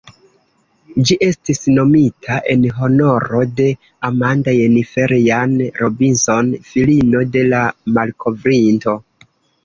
[1.07, 3.67] Ĝi estis nomita en honoro de
[4.09, 7.61] "Amanda Jennifer Jane Robinson", filino de la
[7.99, 8.97] malkovrinto.